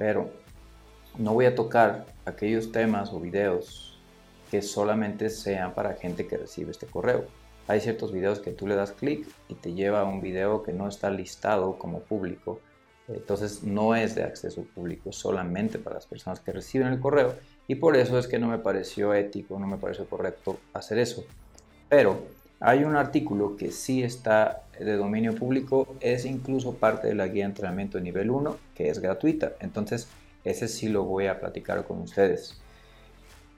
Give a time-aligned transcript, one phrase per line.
[0.00, 0.30] pero
[1.18, 4.00] no voy a tocar aquellos temas o videos
[4.50, 7.26] que solamente sean para gente que recibe este correo.
[7.68, 10.72] Hay ciertos videos que tú le das clic y te lleva a un video que
[10.72, 12.60] no está listado como público.
[13.08, 17.34] Entonces no es de acceso público, solamente para las personas que reciben el correo.
[17.68, 21.26] Y por eso es que no me pareció ético, no me pareció correcto hacer eso.
[21.90, 22.22] Pero
[22.60, 27.44] hay un artículo que sí está de dominio público, es incluso parte de la guía
[27.44, 29.52] de entrenamiento nivel 1, que es gratuita.
[29.60, 30.08] Entonces
[30.44, 32.60] ese sí lo voy a platicar con ustedes.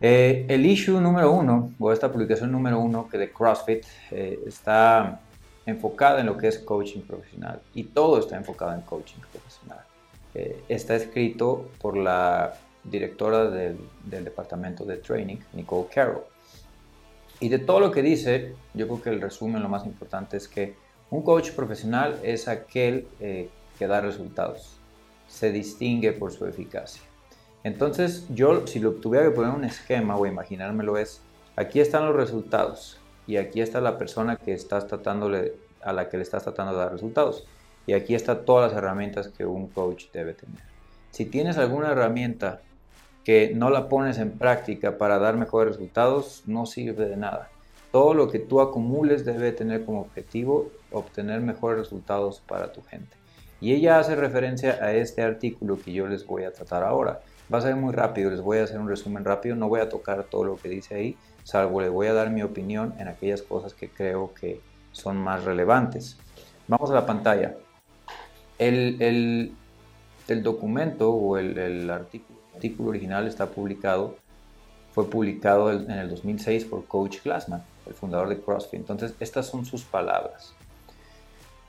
[0.00, 5.20] Eh, el issue número uno, o esta publicación número uno que de CrossFit eh, está
[5.64, 9.84] enfocada en lo que es coaching profesional y todo está enfocado en coaching profesional.
[10.34, 16.24] Eh, está escrito por la directora del, departamento de training, Nicole Carroll.
[17.42, 20.46] Y de todo lo que dice, yo creo que el resumen, lo más importante es
[20.46, 20.76] que
[21.10, 24.76] un coach profesional es aquel que da resultados,
[25.26, 27.02] se distingue por su eficacia.
[27.64, 31.20] Entonces, yo si lo tuviera que poner un esquema o imaginármelo es,
[31.56, 36.18] aquí están los resultados y aquí está la persona que estás tratándole, a la que
[36.18, 37.44] le estás tratando de dar resultados.
[37.88, 40.62] Y aquí están todas las herramientas que un coach debe tener.
[41.10, 42.62] Si tienes alguna herramienta
[43.24, 47.50] que no la pones en práctica para dar mejores resultados, no sirve de nada.
[47.90, 53.16] Todo lo que tú acumules debe tener como objetivo obtener mejores resultados para tu gente.
[53.60, 57.20] Y ella hace referencia a este artículo que yo les voy a tratar ahora.
[57.52, 59.88] Va a ser muy rápido, les voy a hacer un resumen rápido, no voy a
[59.88, 63.42] tocar todo lo que dice ahí, salvo le voy a dar mi opinión en aquellas
[63.42, 64.60] cosas que creo que
[64.90, 66.18] son más relevantes.
[66.68, 67.54] Vamos a la pantalla.
[68.58, 69.54] El,
[70.42, 74.16] documento o el, artículo, artículo, original está publicado,
[74.92, 78.80] fue publicado en el 2006 por Coach Glassman, el fundador de CrossFit.
[78.80, 80.54] Entonces, estas son sus palabras.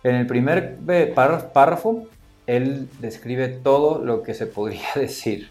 [0.04, 0.78] En el primer
[1.14, 2.08] párrafo,
[2.46, 5.50] él describe todo lo que se podría decir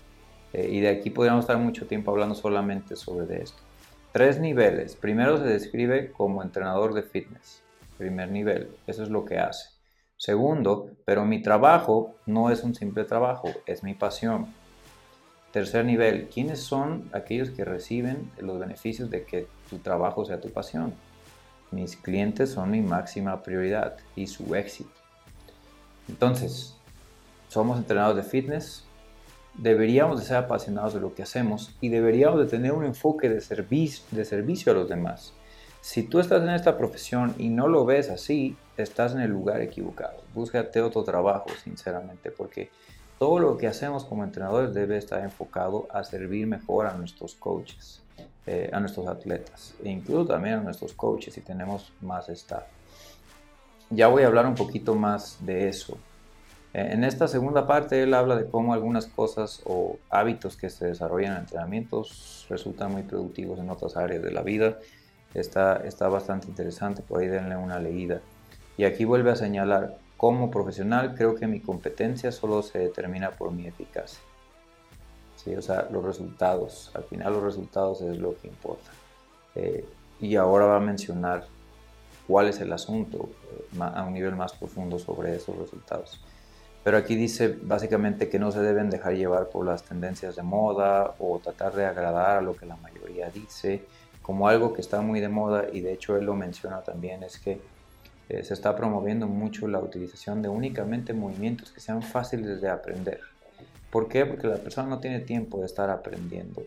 [0.53, 3.63] eh, y de aquí podríamos estar mucho tiempo hablando solamente sobre esto.
[4.13, 4.95] Tres niveles.
[4.95, 7.63] Primero se describe como entrenador de fitness.
[7.97, 8.77] Primer nivel.
[8.87, 9.71] Eso es lo que hace.
[10.19, 14.55] Segundo, pero mi trabajo no es un simple trabajo, es mi pasión.
[15.53, 20.51] Tercer nivel, ¿quiénes son aquellos que reciben los beneficios de que tu trabajo sea tu
[20.51, 20.95] pasión?
[21.71, 24.91] Mis clientes son mi máxima prioridad y su éxito.
[26.09, 26.75] Entonces,
[27.49, 28.85] somos entrenadores de fitness,
[29.53, 33.43] deberíamos de ser apasionados de lo que hacemos y deberíamos de tener un enfoque de,
[33.43, 35.35] servicio, de servicio a los demás.
[35.83, 39.61] Si tú estás en esta profesión y no lo ves así, estás en el lugar
[39.61, 40.23] equivocado.
[40.33, 42.71] Búscate otro trabajo, sinceramente, porque
[43.23, 48.03] todo lo que hacemos como entrenadores debe estar enfocado a servir mejor a nuestros coaches,
[48.49, 52.65] eh, a nuestros atletas e incluso también a nuestros coaches si tenemos más staff.
[53.91, 55.97] Ya voy a hablar un poquito más de eso
[56.75, 60.87] eh, en esta segunda parte él habla de cómo algunas cosas o hábitos que se
[60.87, 64.79] desarrollan en entrenamientos resultan muy productivos en otras áreas de la vida.
[65.33, 68.21] Está, está bastante interesante, por ahí denle una leída.
[68.77, 73.51] Y aquí vuelve a señalar, como profesional creo que mi competencia solo se determina por
[73.51, 74.21] mi eficacia.
[75.35, 78.89] Sí, o sea, los resultados, al final los resultados es lo que importa.
[79.57, 79.85] Eh,
[80.21, 81.45] y ahora va a mencionar
[82.29, 86.21] cuál es el asunto eh, a un nivel más profundo sobre esos resultados.
[86.85, 91.17] Pero aquí dice básicamente que no se deben dejar llevar por las tendencias de moda
[91.19, 93.83] o tratar de agradar a lo que la mayoría dice,
[94.23, 97.41] como algo que está muy de moda y de hecho él lo menciona también, es
[97.41, 97.61] que
[98.33, 103.21] eh, se está promoviendo mucho la utilización de únicamente movimientos que sean fáciles de aprender.
[103.91, 104.25] ¿Por qué?
[104.25, 106.63] Porque la persona no tiene tiempo de estar aprendiendo.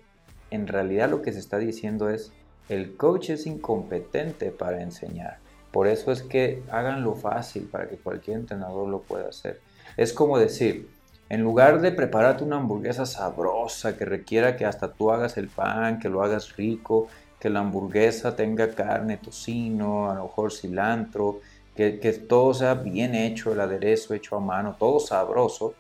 [0.51, 2.31] En realidad lo que se está diciendo es,
[2.69, 5.39] el coach es incompetente para enseñar.
[5.71, 9.59] Por eso es que háganlo fácil para que cualquier entrenador lo pueda hacer.
[9.97, 10.87] Es como decir,
[11.29, 15.97] en lugar de prepararte una hamburguesa sabrosa que requiera que hasta tú hagas el pan,
[15.97, 17.07] que lo hagas rico,
[17.39, 21.41] que la hamburguesa tenga carne, tocino, a lo mejor cilantro,
[21.75, 25.73] que, todo sea bien hecho, el aderezo hecho a mano, todo sabroso.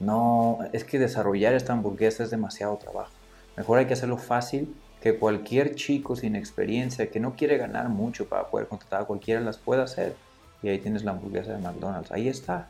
[0.00, 3.12] No, es que desarrollar esta hamburguesa es demasiado trabajo.
[3.56, 8.28] Mejor hay que hacerlo fácil, que cualquier chico sin experiencia que no quiere ganar mucho
[8.28, 10.16] para poder contratar a cualquiera las pueda hacer.
[10.62, 12.10] Y ahí tienes la hamburguesa de McDonald's.
[12.10, 12.68] Ahí está.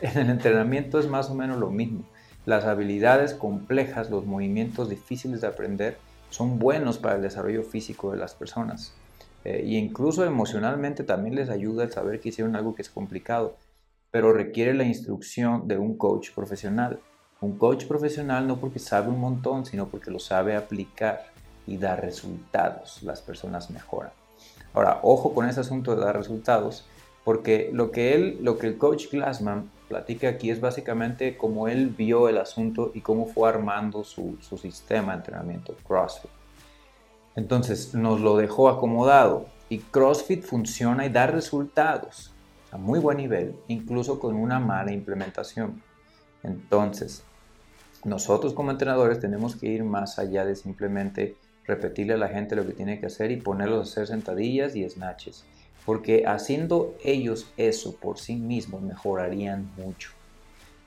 [0.00, 2.04] En el entrenamiento es más o menos lo mismo.
[2.46, 5.98] Las habilidades complejas, los movimientos difíciles de aprender
[6.30, 8.92] son buenos para el desarrollo físico de las personas.
[9.44, 13.56] E incluso emocionalmente también les ayuda el saber que hicieron algo que es complicado,
[14.10, 17.00] pero requiere la instrucción de un coach profesional.
[17.40, 21.26] Un coach profesional no porque sabe un montón, sino porque lo sabe aplicar
[21.66, 23.02] y dar resultados.
[23.02, 24.12] Las personas mejoran.
[24.72, 26.86] Ahora, ojo con ese asunto de dar resultados,
[27.24, 31.88] porque lo que él, lo que el coach Glassman platica aquí es básicamente cómo él
[31.88, 36.30] vio el asunto y cómo fue armando su, su sistema de entrenamiento CrossFit.
[37.36, 42.32] Entonces nos lo dejó acomodado y CrossFit funciona y da resultados
[42.70, 45.82] a muy buen nivel, incluso con una mala implementación.
[46.42, 47.24] Entonces,
[48.04, 52.66] nosotros como entrenadores tenemos que ir más allá de simplemente repetirle a la gente lo
[52.66, 55.44] que tiene que hacer y ponerlos a hacer sentadillas y snatches.
[55.86, 60.10] Porque haciendo ellos eso por sí mismos mejorarían mucho.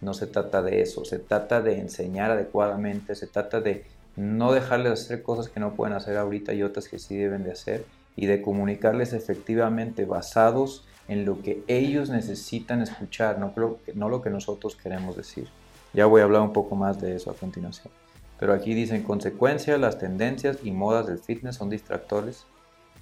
[0.01, 3.85] No se trata de eso, se trata de enseñar adecuadamente, se trata de
[4.17, 7.51] no dejarles hacer cosas que no pueden hacer ahorita y otras que sí deben de
[7.51, 7.85] hacer
[8.15, 13.53] y de comunicarles efectivamente basados en lo que ellos necesitan escuchar, no,
[13.93, 15.47] no lo que nosotros queremos decir.
[15.93, 17.93] Ya voy a hablar un poco más de eso a continuación.
[18.39, 22.45] Pero aquí dice, en consecuencia, las tendencias y modas del fitness son distractores,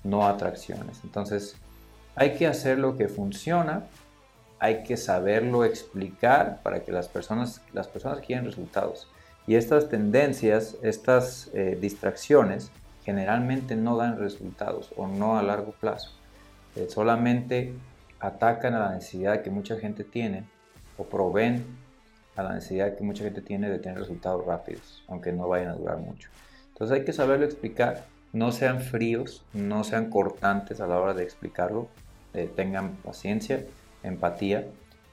[0.04, 1.00] no atracciones.
[1.04, 1.56] Entonces,
[2.16, 3.86] hay que hacer lo que funciona,
[4.60, 9.08] hay que saberlo explicar para que las personas, las personas quieren resultados.
[9.48, 12.72] Y estas tendencias, estas eh, distracciones,
[13.04, 16.12] generalmente no dan resultados o no a largo plazo.
[16.76, 17.74] Eh, solamente
[18.20, 20.44] atacan a la necesidad que mucha gente tiene
[20.98, 21.64] o proveen
[22.36, 25.76] a la necesidad que mucha gente tiene de tener resultados rápidos, aunque no vayan a
[25.76, 26.30] durar mucho.
[26.70, 28.06] Entonces hay que saberlo explicar.
[28.34, 31.88] No sean fríos, no sean cortantes a la hora de explicarlo.
[32.34, 33.64] Eh, tengan paciencia,
[34.04, 34.66] empatía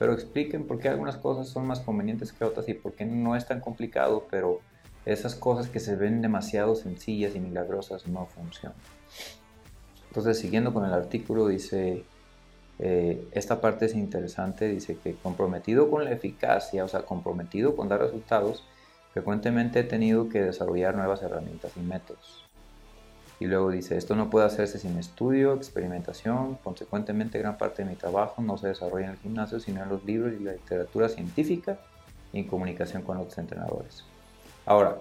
[0.03, 3.37] pero expliquen por qué algunas cosas son más convenientes que otras y por qué no
[3.37, 4.59] es tan complicado, pero
[5.07, 8.77] esas cosas que se ven demasiado sencillas y milagrosas no funcionan.
[10.09, 12.03] Entonces, siguiendo con el artículo, dice,
[12.81, 17.89] eh, esta parte es interesante, dice que comprometido con la eficacia, o sea, comprometido con
[17.89, 18.65] dar resultados,
[19.13, 22.45] frecuentemente he tenido que desarrollar nuevas herramientas y métodos.
[23.43, 27.97] Y luego dice, esto no puede hacerse sin estudio, experimentación, consecuentemente gran parte de mi
[27.97, 31.77] trabajo no se desarrolla en el gimnasio, sino en los libros y la literatura científica
[32.33, 34.05] y en comunicación con otros entrenadores.
[34.65, 34.99] Ahora,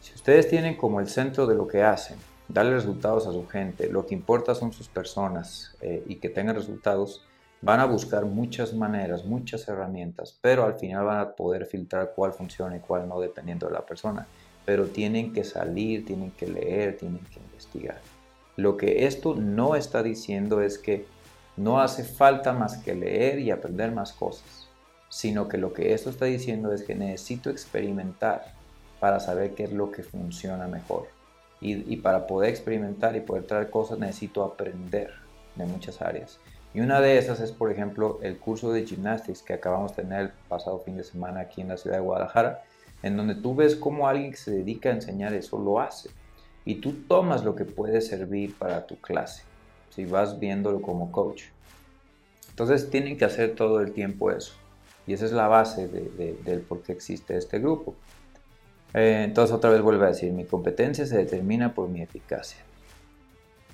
[0.00, 2.18] si ustedes tienen como el centro de lo que hacen,
[2.48, 6.56] darle resultados a su gente, lo que importa son sus personas eh, y que tengan
[6.56, 7.24] resultados,
[7.62, 12.32] van a buscar muchas maneras, muchas herramientas, pero al final van a poder filtrar cuál
[12.32, 14.26] funciona y cuál no dependiendo de la persona
[14.64, 18.00] pero tienen que salir, tienen que leer, tienen que investigar.
[18.56, 21.06] Lo que esto no está diciendo es que
[21.56, 24.68] no hace falta más que leer y aprender más cosas,
[25.08, 28.54] sino que lo que esto está diciendo es que necesito experimentar
[29.00, 31.08] para saber qué es lo que funciona mejor.
[31.60, 35.12] Y, para poder experimentar y poder traer cosas necesito aprender
[35.54, 36.38] de muchas áreas.
[36.74, 40.20] Y una de esas es, por ejemplo, el curso de gymnastics que acabamos de tener
[40.20, 42.64] el pasado fin de semana aquí en la ciudad de Guadalajara,
[43.04, 46.08] en donde tú ves cómo alguien que se dedica a enseñar eso lo hace.
[46.64, 49.42] Y tú tomas lo que puede servir para tu clase,
[49.90, 51.42] si vas viéndolo como coach.
[52.48, 54.54] Entonces tienen que hacer todo el tiempo eso.
[55.06, 57.94] Y esa es la base del por qué existe este grupo.
[58.94, 62.60] Eh, entonces otra vez vuelvo a decir, mi competencia se determina por mi eficacia.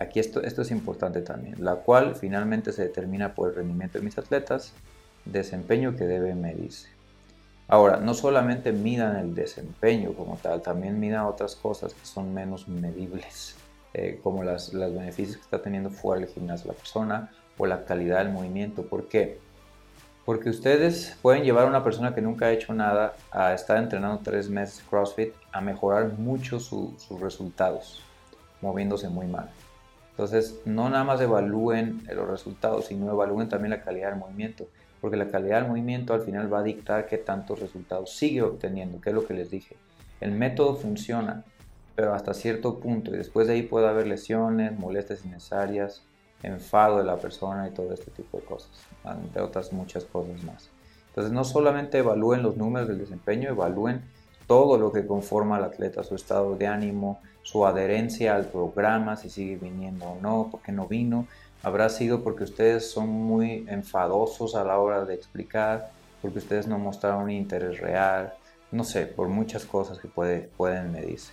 [0.01, 4.05] Aquí esto, esto es importante también, la cual finalmente se determina por el rendimiento de
[4.05, 4.73] mis atletas,
[5.25, 6.89] desempeño que debe medirse.
[7.73, 12.67] Ahora, no solamente midan el desempeño como tal, también midan otras cosas que son menos
[12.67, 13.55] medibles,
[13.95, 18.25] eh, como los beneficios que está teniendo fuera del gimnasio la persona o la calidad
[18.25, 18.83] del movimiento.
[18.83, 19.39] ¿Por qué?
[20.25, 24.19] Porque ustedes pueden llevar a una persona que nunca ha hecho nada a estar entrenando
[24.21, 28.03] tres meses CrossFit a mejorar mucho sus resultados,
[28.63, 29.49] moviéndose muy mal.
[30.11, 34.67] Entonces, no nada más evalúen los resultados, sino evalúen también la calidad del movimiento
[35.01, 39.01] porque la calidad del movimiento al final va a dictar qué tantos resultados sigue obteniendo,
[39.01, 39.77] que es lo que les dije.
[40.21, 41.45] El método funciona,
[41.95, 46.03] pero hasta cierto punto, y después de ahí puede haber lesiones, molestias innecesarias,
[46.43, 48.71] enfado de la persona y todo este tipo de cosas,
[49.05, 50.71] entre otras muchas cosas más.
[51.09, 54.03] Entonces no solamente evalúen los números del desempeño, evalúen
[54.47, 59.31] todo lo que conforma al atleta, su estado de ánimo, su adherencia al programa, si
[59.31, 61.27] sigue viniendo o no, por qué no vino,
[61.63, 65.91] habrá sido porque ustedes son muy enfadosos a la hora de explicar,
[66.23, 68.35] porque ustedes no mostraron un interés real,
[68.71, 71.33] no sé, por muchas cosas que puede, pueden medirse.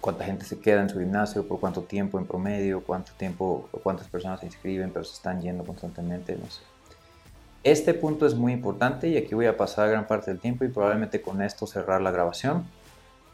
[0.00, 4.08] Cuánta gente se queda en su gimnasio, por cuánto tiempo en promedio, cuánto tiempo, cuántas
[4.08, 6.62] personas se inscriben, pero se están yendo constantemente, no sé.
[7.64, 10.68] Este punto es muy importante y aquí voy a pasar gran parte del tiempo y
[10.68, 12.66] probablemente con esto cerrar la grabación.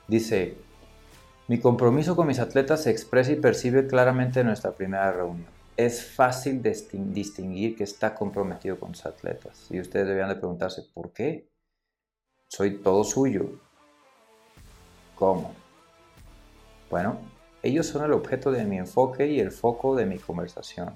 [0.06, 0.58] Dice,
[1.48, 5.48] mi compromiso con mis atletas se expresa y percibe claramente en nuestra primera reunión.
[5.78, 11.10] Es fácil distinguir que está comprometido con sus atletas y ustedes deberían de preguntarse, ¿por
[11.12, 11.48] qué?
[12.48, 13.48] Soy todo suyo.
[15.14, 15.54] ¿Cómo?
[16.90, 17.18] Bueno,
[17.62, 20.94] ellos son el objeto de mi enfoque y el foco de mi conversación.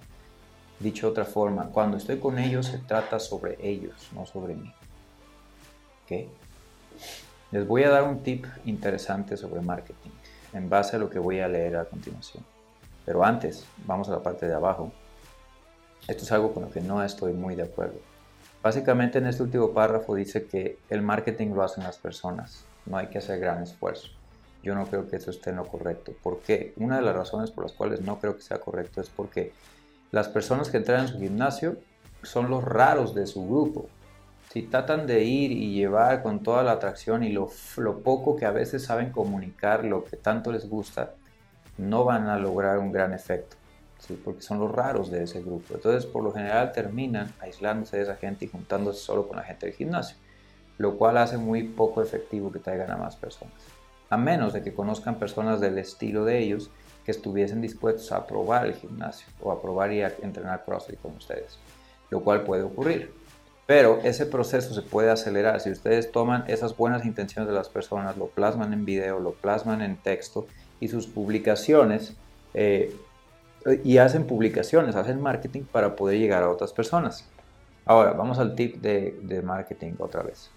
[0.81, 4.71] Dicho de otra forma, cuando estoy con ellos se trata sobre ellos, no sobre mí.
[6.05, 6.29] ¿Ok?
[7.53, 10.11] Les voy a dar un tip interesante sobre marketing
[10.53, 12.45] en base a lo que voy a leer a continuación.
[13.05, 14.93] Pero antes, vamos a la parte de abajo.
[16.07, 17.99] Esto es algo con lo que no estoy muy de acuerdo.
[18.63, 23.09] Básicamente en este último párrafo dice que el marketing lo hacen las personas, no hay
[23.09, 24.09] que hacer gran esfuerzo.
[24.63, 26.13] Yo no creo que eso esté en lo correcto.
[26.23, 26.73] ¿Por qué?
[26.77, 29.53] Una de las razones por las cuales no creo que sea correcto es porque
[30.13, 31.77] las personas que entran en su gimnasio
[32.23, 33.89] son los raros de su grupo.
[34.53, 38.45] Si tratan de ir y llevar con toda la atracción y lo, lo poco que
[38.45, 41.15] a veces saben comunicar, lo que tanto les gusta,
[41.79, 43.57] no van a lograr un gran efecto.
[44.23, 45.73] porque son los raros de ese grupo.
[45.73, 49.65] Entonces, por lo general terminan aislándose de esa gente y juntándose solo con la gente
[49.65, 50.19] del gimnasio,
[50.77, 53.55] lo cual hace muy poco efectivo que traigan a más personas.
[54.11, 56.71] A menos de que conozcan personas del estilo de ellos
[57.07, 61.17] que estuviesen dispuestos a probar el gimnasio o a probar y a entrenar CrossFit con
[61.17, 61.59] ustedes,
[62.11, 63.22] lo cual puede ocurrir.
[63.73, 68.19] Pero ese proceso se puede acelerar si ustedes toman esas buenas intenciones de las personas,
[68.19, 70.47] lo plasman en video, lo plasman en texto
[70.79, 72.15] y sus publicaciones
[72.53, 72.95] eh,
[73.83, 77.27] y hacen publicaciones, hacen marketing para poder llegar a otras personas.
[77.87, 80.51] Ahora, vamos al tip de, de marketing otra vez.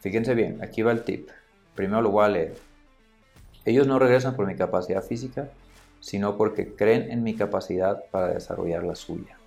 [0.00, 1.28] Fíjense bien, aquí va el tip.
[1.76, 2.56] Primero lo voy a leer.
[3.64, 5.50] Ellos no regresan por mi capacidad física,
[6.00, 9.38] sino porque creen en mi capacidad para desarrollar la suya.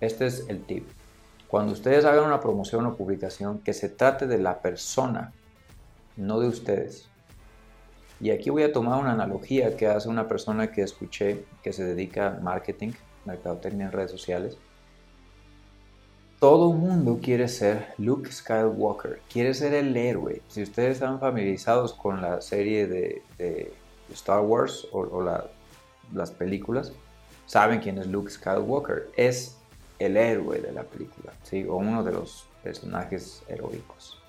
[0.00, 0.84] Este es el tip.
[1.50, 5.32] Cuando ustedes hagan una promoción o publicación, que se trate de la persona,
[6.16, 7.08] no de ustedes.
[8.20, 11.82] Y aquí voy a tomar una analogía que hace una persona que escuché que se
[11.82, 12.92] dedica a marketing,
[13.24, 14.58] mercadotecnia en redes sociales.
[16.38, 20.42] Todo mundo quiere ser Luke Skywalker, quiere ser el héroe.
[20.46, 23.72] Si ustedes están familiarizados con la serie de,
[24.12, 25.24] Star Wars o,
[26.12, 26.92] las películas,
[27.46, 29.10] saben quién es Luke Skywalker.
[29.16, 29.59] Es
[30.00, 31.64] el héroe de la película, ¿sí?
[31.64, 34.20] o uno de los personajes heroicos.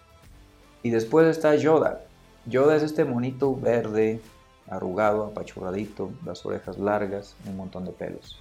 [0.83, 2.01] Y después está Yoda.
[2.45, 4.19] Yoda es este monito verde,
[4.67, 8.39] arrugado, apachurradito, las orejas largas, un montón de pelos.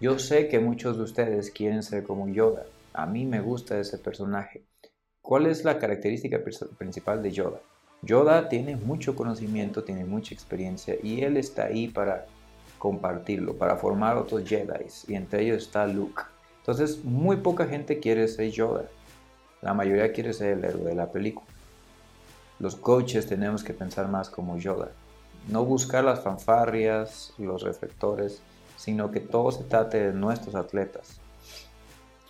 [0.00, 2.64] Yo sé que muchos de ustedes quieren ser como Yoda.
[2.92, 4.64] A mí me gusta ese personaje.
[5.20, 6.40] ¿Cuál es la característica
[6.78, 7.60] principal de Yoda?
[8.02, 12.26] Yoda tiene mucho conocimiento, tiene mucha experiencia y él está ahí para
[12.78, 16.22] compartirlo, para formar otros Jedi y entre ellos está Luke.
[16.60, 18.84] Entonces, muy poca gente quiere ser Yoda.
[19.62, 21.46] La mayoría quiere ser el héroe de la película.
[22.58, 24.92] Los coaches tenemos que pensar más como Yoda.
[25.48, 28.42] No buscar las fanfarrias, los reflectores,
[28.76, 31.20] sino que todo se trate de nuestros atletas.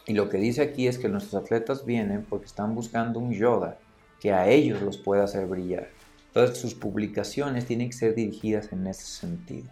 [0.06, 3.78] Y lo que dice aquí es que nuestros atletas vienen porque están buscando un Yoda
[4.20, 5.88] que a ellos los pueda hacer brillar.
[6.28, 9.68] Entonces sus publicaciones tienen que ser dirigidas en ese sentido,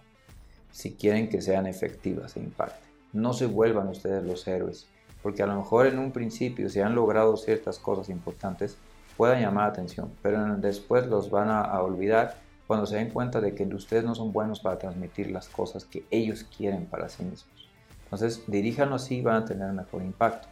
[0.73, 2.88] si quieren que sean efectivas e impacten.
[3.13, 4.87] No se vuelvan ustedes los héroes,
[5.23, 8.77] porque a lo mejor en un principio se han logrado ciertas cosas importantes,
[9.17, 12.37] puedan llamar la atención, pero después los van a, olvidar
[12.67, 16.05] cuando se den cuenta de que ustedes no son buenos para transmitir las cosas que
[16.11, 17.69] ellos quieren para sí mismos.
[18.05, 20.49] Entonces, diríjanlo así, van a tener mejor impacto.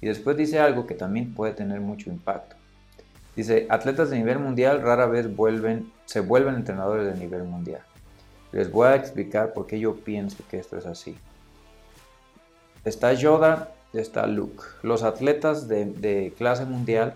[0.00, 2.56] Y después dice algo que también puede tener mucho impacto.
[3.36, 7.82] Dice, atletas de nivel mundial rara vez vuelven, se vuelven entrenadores de nivel mundial.
[8.50, 11.16] Les voy a explicar por qué yo pienso que esto es así.
[12.84, 14.64] Está Yoda, está Luke.
[14.82, 17.14] Los atletas de, clase mundial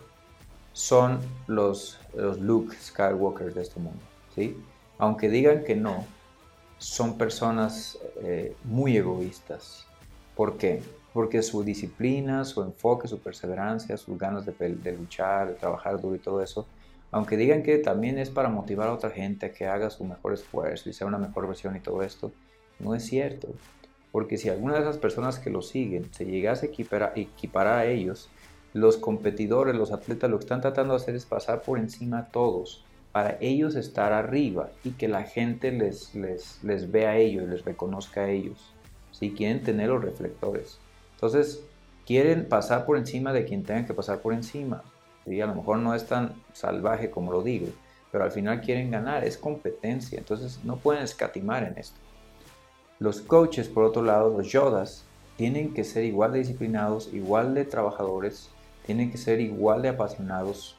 [0.73, 1.19] son
[1.49, 3.99] los, los Luke Skywalker de este mundo.
[4.33, 4.57] ¿sí?
[4.99, 6.05] Aunque digan que no,
[6.79, 9.89] son personas eh, muy egoístas.
[10.37, 10.85] ¿Por qué?
[11.13, 16.15] Porque su disciplina, su enfoque, su perseverancia, sus ganas de, de, luchar, de trabajar duro
[16.15, 16.65] y todo eso,
[17.11, 20.35] aunque digan que también es para motivar a otra gente a que haga su mejor
[20.35, 22.31] esfuerzo y sea una mejor versión y todo esto,
[22.79, 23.49] no es cierto.
[24.13, 28.31] Porque si alguna de esas personas que lo siguen se llegase a equiparar a ellos,
[28.73, 32.29] los competidores, los atletas, lo que están tratando de hacer es pasar por encima a
[32.29, 32.85] todos
[33.17, 36.11] para ellos estar arriba y que la gente les,
[36.93, 38.75] vea a ellos, les reconozca a ellos.
[39.11, 40.79] Si quieren tener los reflectores.
[41.15, 41.65] Entonces,
[42.05, 44.85] quieren pasar por encima de quien tengan que pasar por encima.
[45.25, 47.69] Y a lo mejor no es tan salvaje como lo digo,
[48.13, 50.19] pero al final quieren ganar, es competencia.
[50.19, 51.99] Entonces, no pueden escatimar en esto.
[52.99, 55.05] Los coaches, por otro lado, los yodas,
[55.37, 58.49] tienen que ser igual de disciplinados, igual de trabajadores,
[58.87, 60.77] tienen que ser igual de apasionados,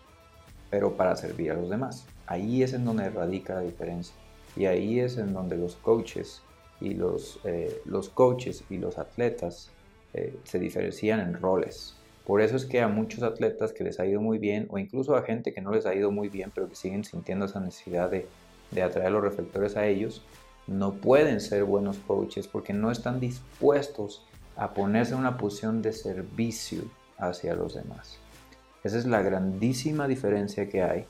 [0.71, 2.07] pero para servir a los demás.
[2.25, 4.15] Ahí es en donde radica la diferencia.
[4.55, 6.41] Y ahí es en donde los coaches
[6.81, 9.69] y los, eh, los coaches y los atletas
[10.15, 11.95] eh, se diferencian en roles.
[12.25, 15.15] Por eso es que a muchos atletas que les ha ido muy bien, o incluso
[15.15, 18.09] a gente que no les ha ido muy bien, pero que siguen sintiendo esa necesidad
[18.09, 18.27] de,
[18.71, 20.23] de atraer los reflectores a ellos,
[20.67, 25.93] no pueden ser buenos coaches porque no están dispuestos a ponerse en una posición de
[25.93, 26.83] servicio
[27.17, 28.17] hacia los demás.
[28.83, 31.05] Esa es la grandísima diferencia que hay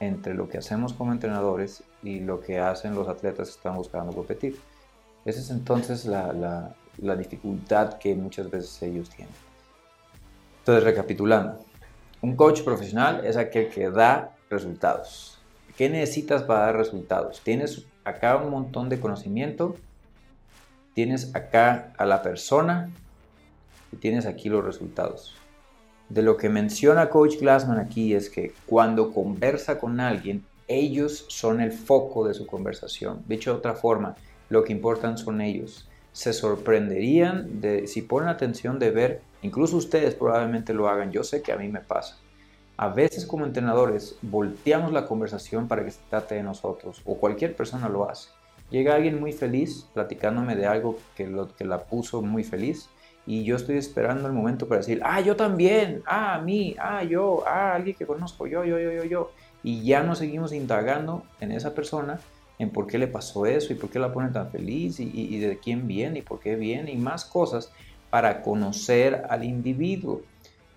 [0.00, 4.12] entre lo que hacemos como entrenadores y lo que hacen los atletas que están buscando
[4.12, 4.58] competir.
[5.24, 9.34] Esa es entonces la, la dificultad que muchas veces ellos tienen.
[10.58, 11.64] Entonces, recapitulando,
[12.22, 15.35] un coach profesional es aquel que da resultados.
[15.76, 17.42] ¿Qué necesitas para dar resultados?
[17.44, 19.76] Tienes acá un montón de conocimiento,
[20.94, 22.90] tienes acá a la persona
[23.92, 25.34] y tienes aquí los resultados.
[26.08, 31.60] De lo que menciona Coach Glassman aquí es que cuando conversa con alguien, ellos son
[31.60, 33.22] el foco de su conversación.
[33.26, 34.16] Dicho de otra forma,
[34.48, 35.90] lo que importan son ellos.
[36.12, 41.42] Se sorprenderían de si ponen atención de ver, incluso ustedes probablemente lo hagan, yo sé
[41.42, 42.16] que a mí me pasa.
[42.78, 47.56] A veces como entrenadores volteamos la conversación para que se trate de nosotros o cualquier
[47.56, 48.28] persona lo hace.
[48.70, 52.90] Llega alguien muy feliz platicándome de algo que, lo, que la puso muy feliz
[53.26, 57.02] y yo estoy esperando el momento para decir, ah, yo también, ah, a mí, ah,
[57.02, 59.30] yo, ah, alguien que conozco, yo, yo, yo, yo, yo.
[59.62, 62.20] Y ya nos seguimos indagando en esa persona,
[62.58, 65.58] en por qué le pasó eso y por qué la pone tan feliz y de
[65.58, 67.72] quién viene y por qué viene y más cosas
[68.10, 70.22] para conocer al individuo.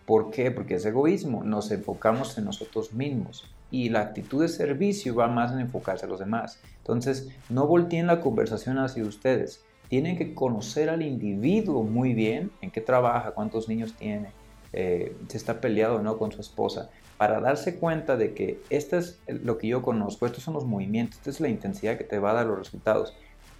[0.09, 0.49] ¿Por qué?
[0.49, 5.51] Porque es egoísmo, nos enfocamos en nosotros mismos y la actitud de servicio va más
[5.51, 6.59] en enfocarse a los demás.
[6.79, 12.71] Entonces, no volteen la conversación hacia ustedes, tienen que conocer al individuo muy bien, en
[12.71, 14.31] qué trabaja, cuántos niños tiene,
[14.73, 18.97] eh, si está peleado o no con su esposa, para darse cuenta de que esto
[18.97, 22.17] es lo que yo conozco, estos son los movimientos, esta es la intensidad que te
[22.17, 23.13] va a dar los resultados.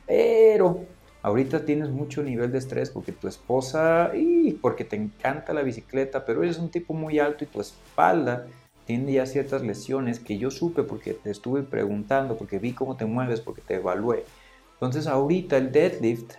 [0.08, 0.88] Pero
[1.22, 6.26] ahorita tienes mucho nivel de estrés porque tu esposa, y porque te encanta la bicicleta,
[6.26, 8.48] pero eres un tipo muy alto y tu espalda
[8.86, 13.06] tiene ya ciertas lesiones que yo supe porque te estuve preguntando, porque vi cómo te
[13.06, 14.26] mueves, porque te evalué.
[14.74, 16.36] Entonces ahorita el deadlift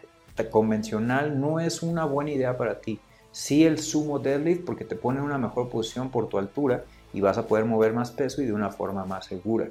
[0.50, 2.98] convencional no es una buena idea para ti.
[3.32, 7.20] Sí el sumo deadlift porque te pone en una mejor posición por tu altura y
[7.20, 9.68] vas a poder mover más peso y de una forma más segura.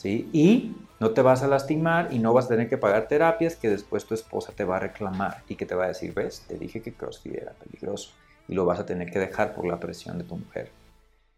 [0.00, 0.28] ¿Sí?
[0.32, 3.68] Y no te vas a lastimar y no vas a tener que pagar terapias que
[3.68, 6.58] después tu esposa te va a reclamar y que te va a decir, ves, te
[6.58, 8.12] dije que CrossFit era peligroso
[8.48, 10.70] y lo vas a tener que dejar por la presión de tu mujer.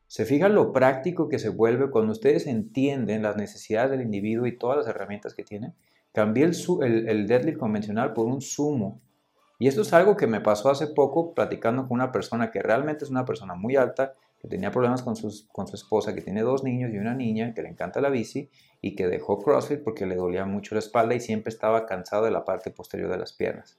[0.07, 4.57] Se fija lo práctico que se vuelve cuando ustedes entienden las necesidades del individuo y
[4.57, 5.75] todas las herramientas que tiene
[6.13, 9.01] Cambié el, el, deadlift convencional por un sumo.
[9.59, 13.05] Y esto es algo que me pasó hace poco platicando con una persona que realmente
[13.05, 15.15] es una persona muy alta, que tenía problemas con,
[15.53, 18.51] con su esposa, que tiene dos niños y una niña, que le encanta la bici
[18.81, 22.33] y que dejó CrossFit porque le dolía mucho la espalda y siempre estaba cansado de
[22.33, 23.79] la parte posterior de las piernas.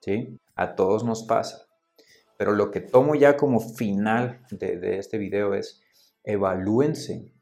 [0.00, 0.38] ¿Sí?
[0.54, 1.66] A todos nos pasa.
[2.38, 5.82] Pero lo que tomo ya como final de, de este video es
[6.22, 7.32] evalúense,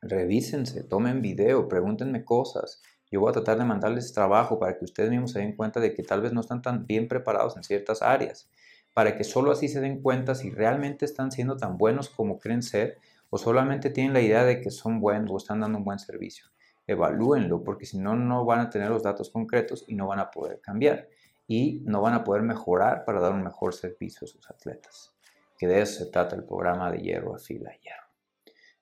[0.00, 5.10] revísense, tomen video, pregúntenme cosas, yo voy a tratar de mandarles trabajo para que ustedes
[5.10, 8.02] mismos se den cuenta de que tal vez no están tan bien preparados en ciertas
[8.02, 8.50] áreas,
[8.94, 12.62] para que solo así se den cuenta si realmente están siendo tan buenos como creen
[12.62, 15.98] ser o solamente tienen la idea de que son buenos o están dando un buen
[15.98, 16.46] servicio.
[16.86, 20.30] Evalúenlo porque si no, no van a tener los datos concretos y no van a
[20.30, 21.08] poder cambiar
[21.46, 25.14] y no van a poder mejorar para dar un mejor servicio a sus atletas.
[25.58, 28.06] Que de eso se trata el programa de hierro a fila hierro.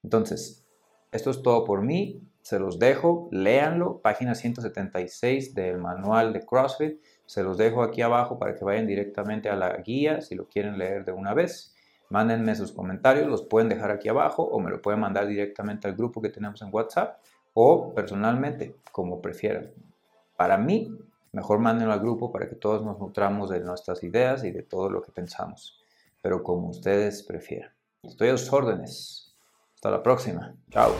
[0.02, 0.66] Entonces,
[1.10, 7.00] esto es todo por mí se los dejo, léanlo, página 176 del manual de CrossFit,
[7.32, 10.76] se los dejo aquí abajo para que vayan directamente a la guía si lo quieren
[10.76, 11.74] leer de una vez.
[12.10, 15.94] Mándenme sus comentarios, los pueden dejar aquí abajo o me lo pueden mandar directamente al
[15.94, 17.20] grupo que tenemos en WhatsApp
[17.54, 19.70] o personalmente, como prefieran.
[20.36, 20.94] Para mí,
[21.32, 24.90] mejor mándenlo al grupo para que todos nos nutramos de nuestras ideas y de todo
[24.90, 25.82] lo que pensamos,
[26.20, 27.70] pero como ustedes prefieran.
[28.02, 29.34] Estoy a sus órdenes.
[29.74, 30.54] Hasta la próxima.
[30.70, 30.92] Chao.